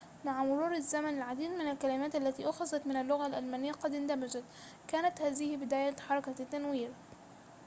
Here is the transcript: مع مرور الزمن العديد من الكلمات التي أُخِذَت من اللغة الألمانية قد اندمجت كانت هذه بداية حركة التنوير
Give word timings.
مع 0.25 0.43
مرور 0.43 0.71
الزمن 0.75 1.17
العديد 1.17 1.51
من 1.51 1.67
الكلمات 1.71 2.15
التي 2.15 2.49
أُخِذَت 2.49 2.87
من 2.87 2.95
اللغة 2.95 3.27
الألمانية 3.27 3.71
قد 3.71 3.93
اندمجت 3.93 4.43
كانت 4.87 5.21
هذه 5.21 5.57
بداية 5.57 5.95
حركة 6.07 6.35
التنوير 6.39 6.91